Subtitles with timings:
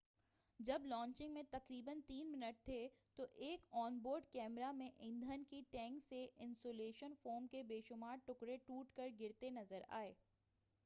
[0.59, 2.87] جب لانچنگ میں تقریبا 3 منٹ تھے
[3.17, 8.57] تو ایک آن-بورڈ کیمرہ میں ایندھن کے ٹینک سے انسیولیشن فوم کے بے شمار ٹکڑے
[8.57, 10.13] ٹوٹ کر گرتے نظر آئے